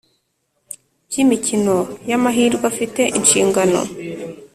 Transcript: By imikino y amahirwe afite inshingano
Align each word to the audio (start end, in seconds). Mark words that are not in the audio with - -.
By 1.09 1.17
imikino 1.23 1.75
y 2.09 2.13
amahirwe 2.17 2.63
afite 2.71 3.01
inshingano 3.17 3.79